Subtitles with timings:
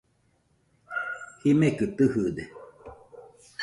[1.41, 2.43] Jimekɨ tɨjɨde